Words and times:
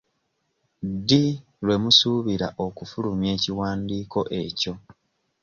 Ddi 0.93 1.23
lwe 1.63 1.75
musuubira 1.83 2.47
okufulumya 2.65 3.29
ekiwandiiko 3.37 4.19
ekyo. 4.43 4.73